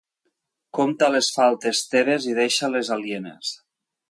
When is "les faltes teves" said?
1.15-2.27